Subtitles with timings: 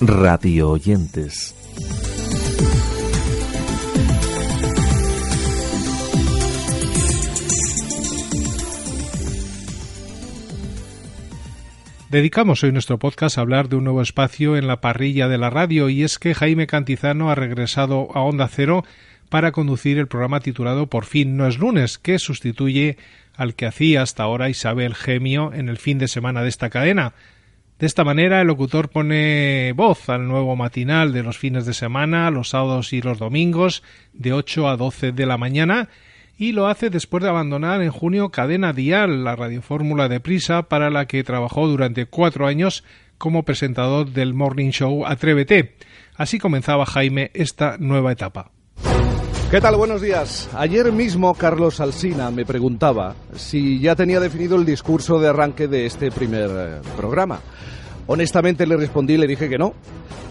[0.00, 1.54] Radio oyentes.
[12.08, 15.50] Dedicamos hoy nuestro podcast a hablar de un nuevo espacio en la parrilla de la
[15.50, 18.84] radio y es que Jaime Cantizano ha regresado a Onda Cero
[19.28, 22.96] para conducir el programa titulado Por fin no es lunes, que sustituye
[23.36, 27.12] al que hacía hasta ahora Isabel Gemio en el fin de semana de esta cadena.
[27.80, 32.30] De esta manera, el locutor pone voz al nuevo matinal de los fines de semana,
[32.30, 35.88] los sábados y los domingos, de 8 a 12 de la mañana,
[36.36, 40.90] y lo hace después de abandonar en junio Cadena Dial, la radiofórmula de prisa para
[40.90, 42.84] la que trabajó durante cuatro años
[43.16, 45.74] como presentador del morning show Atrévete.
[46.16, 48.50] Así comenzaba Jaime esta nueva etapa.
[49.50, 49.74] ¿Qué tal?
[49.74, 50.48] Buenos días.
[50.54, 55.86] Ayer mismo Carlos Alsina me preguntaba si ya tenía definido el discurso de arranque de
[55.86, 57.40] este primer eh, programa.
[58.06, 59.74] Honestamente le respondí le dije que no.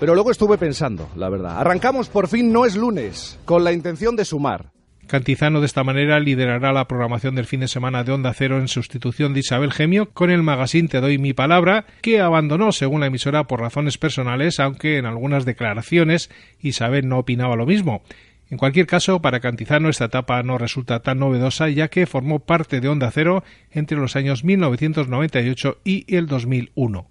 [0.00, 1.60] Pero luego estuve pensando, la verdad.
[1.60, 4.72] Arrancamos por fin, no es lunes, con la intención de sumar.
[5.06, 8.66] Cantizano de esta manera liderará la programación del fin de semana de Onda Cero en
[8.66, 13.06] sustitución de Isabel Gemio con el magazine Te doy mi palabra, que abandonó según la
[13.06, 18.02] emisora por razones personales, aunque en algunas declaraciones Isabel no opinaba lo mismo.
[18.50, 22.80] En cualquier caso, para Cantizano esta etapa no resulta tan novedosa ya que formó parte
[22.80, 27.06] de Onda Cero entre los años 1998 y el 2001.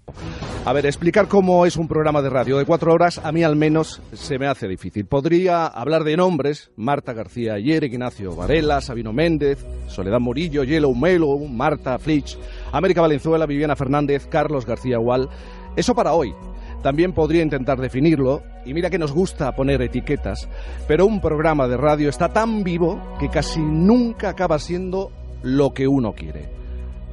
[0.66, 3.54] A ver, explicar cómo es un programa de radio de cuatro horas a mí al
[3.54, 5.04] menos se me hace difícil.
[5.04, 11.36] Podría hablar de nombres, Marta García Ayer, Ignacio Varela, Sabino Méndez, Soledad Murillo, Yellow Melo,
[11.36, 12.38] Marta Flitch,
[12.72, 15.28] América Valenzuela, Viviana Fernández, Carlos García Wall.
[15.76, 16.34] Eso para hoy.
[16.84, 20.50] También podría intentar definirlo, y mira que nos gusta poner etiquetas,
[20.86, 25.10] pero un programa de radio está tan vivo que casi nunca acaba siendo
[25.42, 26.50] lo que uno quiere.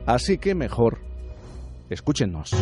[0.05, 0.99] Así que mejor,
[1.89, 2.53] escúchenos.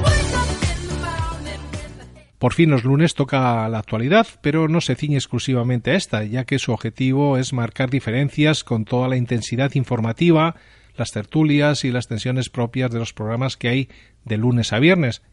[2.38, 6.46] Por fin los lunes toca la actualidad, pero no se ciñe exclusivamente a esta, ya
[6.46, 10.58] que su objetivo es marcar diferencias con toda la intensidad informativa,
[10.96, 13.90] las tertulias y las tensiones propias de los programas que hay
[14.26, 15.24] de lunes a viernes,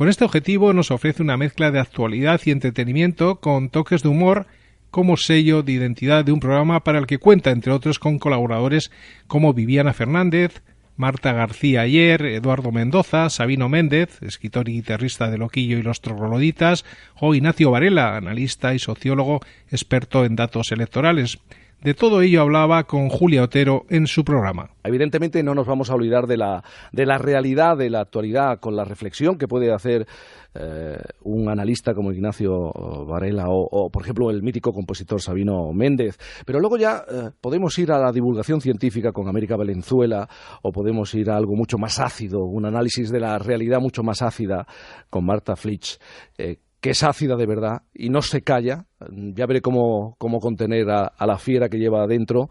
[0.00, 4.46] con este objetivo nos ofrece una mezcla de actualidad y entretenimiento con toques de humor
[4.90, 8.90] como sello de identidad de un programa para el que cuenta, entre otros, con colaboradores
[9.26, 10.62] como Viviana Fernández,
[10.96, 16.86] Marta García Ayer, Eduardo Mendoza, Sabino Méndez, escritor y guitarrista de Loquillo y los Trogloditas,
[17.16, 19.40] o Ignacio Varela, analista y sociólogo
[19.70, 21.40] experto en datos electorales.
[21.82, 24.68] De todo ello hablaba con Julia Otero en su programa.
[24.84, 28.76] Evidentemente no nos vamos a olvidar de la, de la realidad, de la actualidad, con
[28.76, 30.06] la reflexión que puede hacer
[30.52, 32.70] eh, un analista como Ignacio
[33.06, 36.18] Varela o, por ejemplo, el mítico compositor Sabino Méndez.
[36.44, 40.28] Pero luego ya eh, podemos ir a la divulgación científica con América Valenzuela
[40.62, 44.20] o podemos ir a algo mucho más ácido, un análisis de la realidad mucho más
[44.20, 44.66] ácida
[45.08, 45.98] con Marta Flitch.
[46.36, 48.86] Eh, que es ácida de verdad y no se calla.
[49.10, 52.48] Ya veré cómo, cómo contener a, la fiera que lleva adentro.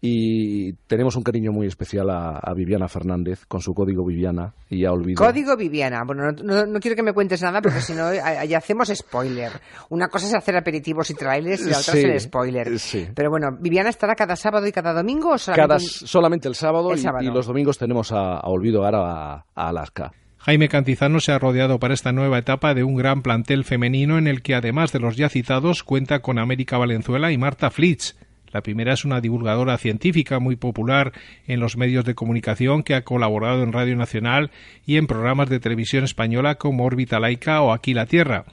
[0.00, 4.54] Y tenemos un cariño muy especial a, Viviana Fernández con su código Viviana.
[4.68, 5.24] Y ya olvido.
[5.24, 6.02] Código Viviana.
[6.06, 8.12] Bueno, no, quiero que me cuentes nada porque si no,
[8.48, 9.52] ya hacemos spoiler.
[9.88, 12.68] Una cosa es hacer aperitivos y trailers y la otra es el spoiler.
[13.14, 17.26] Pero bueno, ¿Viviana estará cada sábado y cada domingo o solamente, solamente el sábado, y,
[17.26, 20.12] los domingos tenemos a, Olvido ahora a Alaska.
[20.42, 24.26] Jaime Cantizano se ha rodeado para esta nueva etapa de un gran plantel femenino en
[24.26, 28.16] el que, además de los ya citados, cuenta con América Valenzuela y Marta Flitz.
[28.50, 31.12] La primera es una divulgadora científica muy popular
[31.46, 34.50] en los medios de comunicación que ha colaborado en Radio Nacional
[34.86, 38.46] y en programas de televisión española como Órbita Laica o Aquí la Tierra.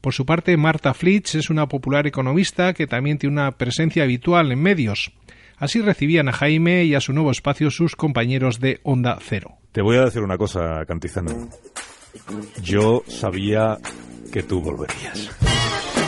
[0.00, 4.50] Por su parte, Marta Flitz es una popular economista que también tiene una presencia habitual
[4.50, 5.12] en medios.
[5.58, 9.58] Así recibían a Jaime y a su nuevo espacio sus compañeros de Onda Cero.
[9.74, 11.48] Te voy a decir una cosa, Cantizano.
[12.62, 13.76] Yo sabía
[14.32, 15.28] que tú volverías.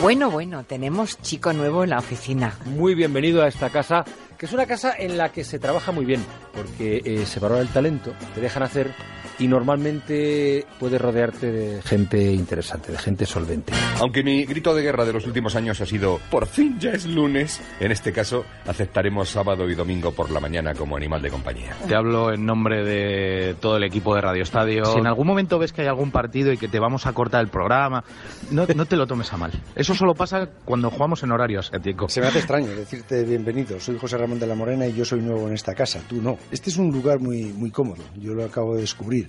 [0.01, 2.55] Bueno, bueno, tenemos chico nuevo en la oficina.
[2.63, 4.05] Muy bienvenido a esta casa,
[4.37, 6.23] que es una casa en la que se trabaja muy bien,
[6.53, 8.95] porque eh, se valora el talento, te dejan hacer
[9.39, 13.73] y normalmente puedes rodearte de gente interesante, de gente solvente.
[13.99, 17.05] Aunque mi grito de guerra de los últimos años ha sido por fin ya es
[17.05, 21.75] lunes, en este caso aceptaremos sábado y domingo por la mañana como animal de compañía.
[21.87, 24.85] Te hablo en nombre de todo el equipo de Radio Estadio.
[24.85, 27.41] Si en algún momento ves que hay algún partido y que te vamos a cortar
[27.41, 28.03] el programa,
[28.51, 29.51] no, no te lo tomes a mal.
[29.75, 32.09] Eso solo pasa cuando jugamos en horario asiático.
[32.09, 33.79] Se me hace extraño decirte bienvenido.
[33.79, 36.01] Soy José Ramón de la Morena y yo soy nuevo en esta casa.
[36.07, 36.37] Tú no.
[36.51, 38.03] Este es un lugar muy, muy cómodo.
[38.15, 39.26] Yo lo acabo de descubrir.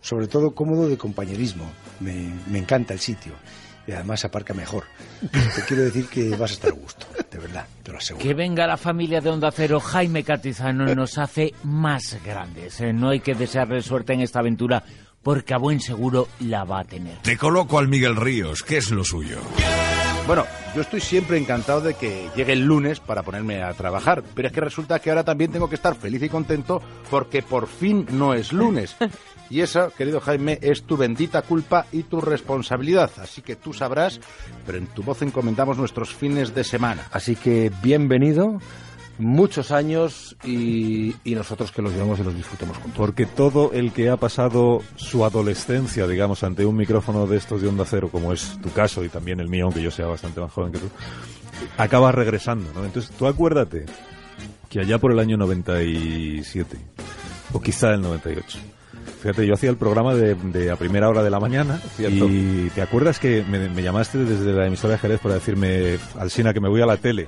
[0.00, 1.70] Sobre todo cómodo de compañerismo.
[2.00, 3.34] Me, me encanta el sitio
[3.86, 4.84] y además aparca mejor.
[5.20, 8.24] Te quiero decir que vas a estar a gusto, de verdad, te lo aseguro.
[8.24, 12.80] Que venga la familia de Onda Cero, Jaime Catizano, nos hace más grandes.
[12.80, 12.92] ¿eh?
[12.92, 14.82] No hay que desearle suerte en esta aventura
[15.22, 17.18] porque a buen seguro la va a tener.
[17.18, 19.38] Te coloco al Miguel Ríos, que es lo suyo.
[20.26, 24.48] Bueno, yo estoy siempre encantado de que llegue el lunes para ponerme a trabajar, pero
[24.48, 26.80] es que resulta que ahora también tengo que estar feliz y contento
[27.10, 28.96] porque por fin no es lunes.
[29.50, 33.10] Y esa, querido Jaime, es tu bendita culpa y tu responsabilidad.
[33.20, 34.20] Así que tú sabrás,
[34.64, 37.08] pero en tu voz encomendamos nuestros fines de semana.
[37.10, 38.60] Así que bienvenido
[39.20, 42.96] muchos años y, nosotros que los llevamos y los disfrutemos juntos.
[42.96, 47.68] Porque todo el que ha pasado su adolescencia, digamos, ante un micrófono de estos de
[47.68, 50.52] onda cero, como es tu caso y también el mío, aunque yo sea bastante más
[50.52, 50.88] joven que tú,
[51.76, 52.84] acaba regresando, ¿no?
[52.84, 53.86] Entonces, tú acuérdate
[54.68, 56.76] que allá por el año 97,
[57.52, 58.58] o quizá el 98,
[59.20, 63.18] Fíjate, yo hacía el programa de, a primera hora de la mañana y te acuerdas
[63.18, 66.86] que me, llamaste desde la emisora de Jerez para decirme, Alsina, que me voy a
[66.86, 67.26] la tele.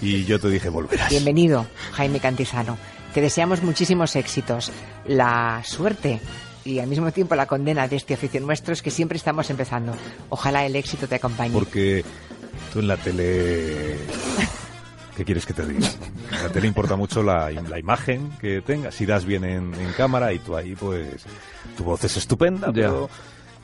[0.00, 1.10] Y yo te dije, volverás.
[1.10, 2.78] Bienvenido, Jaime Cantizano.
[3.12, 4.70] Te deseamos muchísimos éxitos.
[5.06, 6.20] La suerte
[6.64, 9.92] y al mismo tiempo la condena de este oficio nuestro es que siempre estamos empezando.
[10.28, 11.52] Ojalá el éxito te acompañe.
[11.52, 12.04] Porque
[12.72, 13.96] tú en la tele
[15.16, 15.88] ¿Qué quieres que te diga?
[16.44, 18.94] A te le importa mucho la, imagen que tengas.
[18.94, 21.24] Si das bien en, cámara y tú ahí, pues,
[21.76, 22.70] tu voz es estupenda,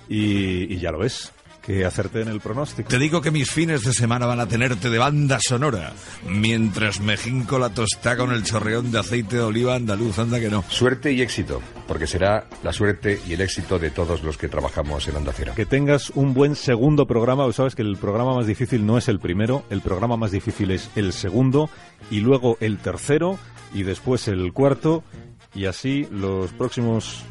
[0.08, 2.88] y, y ya lo ves que hacerte en el pronóstico.
[2.88, 5.92] Te digo que mis fines de semana van a tenerte de banda sonora,
[6.28, 10.50] mientras me jinco la tostada con el chorreón de aceite de oliva andaluz, anda que
[10.50, 10.64] no.
[10.68, 15.06] Suerte y éxito, porque será la suerte y el éxito de todos los que trabajamos
[15.06, 15.52] en Onda Cero.
[15.54, 19.20] Que tengas un buen segundo programa, sabes que el programa más difícil no es el
[19.20, 21.70] primero, el programa más difícil es el segundo,
[22.10, 23.38] y luego el tercero,
[23.72, 25.04] y después el cuarto,
[25.54, 27.24] y así los próximos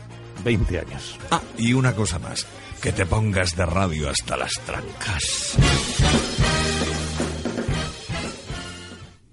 [0.44, 1.18] 20 años.
[1.30, 2.46] Ah, y una cosa más
[2.82, 5.56] que te pongas de radio hasta las trancas.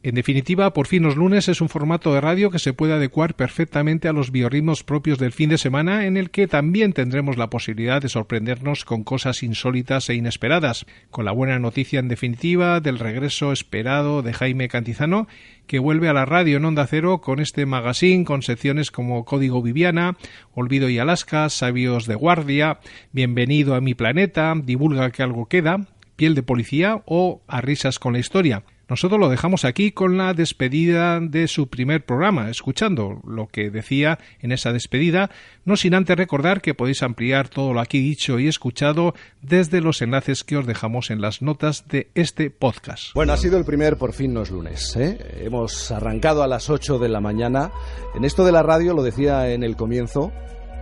[0.08, 3.34] En definitiva, por fin los lunes es un formato de radio que se puede adecuar
[3.34, 7.50] perfectamente a los biorritmos propios del fin de semana, en el que también tendremos la
[7.50, 12.99] posibilidad de sorprendernos con cosas insólitas e inesperadas, con la buena noticia en definitiva del
[12.99, 15.28] regreso esperado de Jaime Cantizano,
[15.66, 19.60] que vuelve a la radio en Onda Cero con este magazine con secciones como Código
[19.60, 20.16] Viviana,
[20.55, 22.81] Olvido y Alaska, Sabios de Guardia,
[23.12, 28.14] Bienvenido a mi planeta, Divulga que algo queda, Piel de Policía o A Risas con
[28.14, 28.64] la Historia.
[28.88, 34.19] Nosotros lo dejamos aquí con la despedida de su primer programa, escuchando lo que decía
[34.40, 35.31] en esa despedida,
[35.67, 39.12] no sin antes recordar que podéis ampliar todo lo aquí dicho y escuchado
[39.43, 43.12] desde los enlaces que os dejamos en las notas de este podcast.
[43.14, 44.96] Bueno, ha sido el primer Por fin no es lunes.
[44.96, 45.43] ¿eh?
[45.44, 47.70] Hemos arrancado a las 8 de la mañana.
[48.14, 50.32] En esto de la radio, lo decía en el comienzo,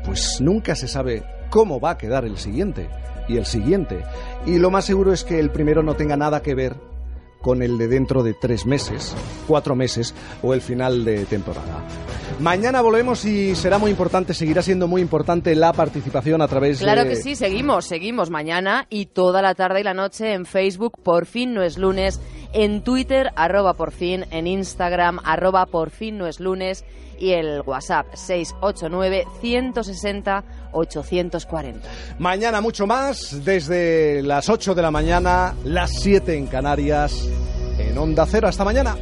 [0.04, 2.88] pues nunca se sabe cómo va a quedar el siguiente
[3.28, 4.04] y el siguiente.
[4.46, 6.76] Y lo más seguro es que el primero no tenga nada que ver
[7.46, 9.14] con el de dentro de tres meses,
[9.46, 11.84] cuatro meses o el final de temporada.
[12.40, 16.84] Mañana volvemos y será muy importante, seguirá siendo muy importante la participación a través de...
[16.86, 20.98] Claro que sí, seguimos, seguimos mañana y toda la tarde y la noche en Facebook,
[21.00, 22.20] por fin no es lunes,
[22.52, 26.84] en Twitter, arroba por fin, en Instagram, arroba por fin no es lunes
[27.16, 30.44] y el WhatsApp 689 160
[30.76, 31.88] 840.
[32.18, 37.28] Mañana mucho más, desde las 8 de la mañana, las 7 en Canarias,
[37.78, 38.48] en Onda Cero.
[38.48, 38.96] Hasta mañana.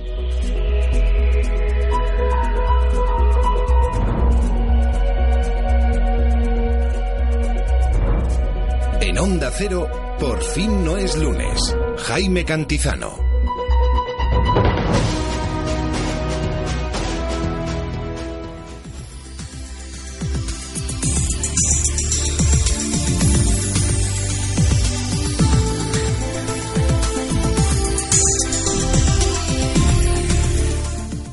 [9.01, 9.89] En Onda Cero,
[10.19, 11.77] por fin no es lunes.
[11.99, 13.24] Jaime Cantizano.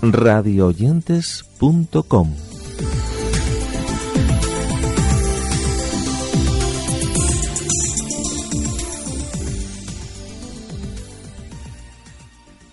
[0.01, 2.50] radioyentes.com